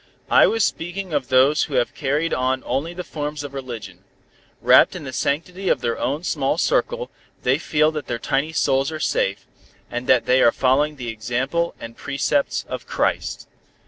[0.31, 4.03] "I was speaking of those who have carried on only the forms of religion.
[4.59, 7.11] Wrapped in the sanctity of their own small circle,
[7.43, 9.45] they feel that their tiny souls are safe,
[9.91, 13.47] and that they are following the example and precepts of Christ.